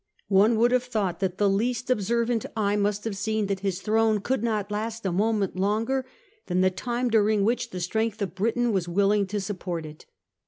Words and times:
One 0.33 0.57
would 0.57 0.71
have 0.71 0.85
thought 0.85 1.19
that 1.19 1.37
the 1.37 1.47
least 1.47 1.91
observant 1.91 2.47
eye 2.57 2.75
must 2.75 3.03
have 3.03 3.15
seen 3.15 3.45
that 3.45 3.59
his 3.59 3.81
throne 3.83 4.19
could 4.19 4.41
not 4.43 4.71
last 4.71 5.05
a 5.05 5.11
moment 5.11 5.57
longer 5.57 6.07
than 6.47 6.61
the 6.61 6.71
time 6.71 7.07
during 7.09 7.43
which 7.45 7.69
the 7.69 7.79
strength 7.79 8.19
of 8.19 8.33
Britain 8.33 8.71
was 8.71 8.87
willing 8.87 9.27
to 9.27 9.39
support 9.39 9.85
it. 9.85 10.07